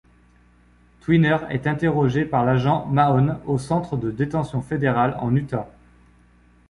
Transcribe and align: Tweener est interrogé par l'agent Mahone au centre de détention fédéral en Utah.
Tweener 1.01 1.37
est 1.51 1.67
interrogé 1.67 2.25
par 2.25 2.43
l'agent 2.43 2.87
Mahone 2.87 3.37
au 3.45 3.59
centre 3.59 3.97
de 3.97 4.09
détention 4.09 4.63
fédéral 4.63 5.15
en 5.19 5.35
Utah. 5.35 5.69